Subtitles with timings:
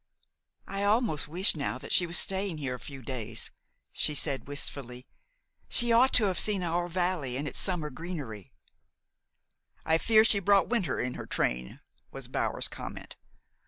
[0.67, 3.51] "I almost wish now she was staying here a few days,"
[3.93, 5.05] she said wistfully.
[5.69, 8.51] "She ought to have seen our valley in its summer greenery."
[9.85, 13.15] "I fear she brought winter in her train," was Bower's comment.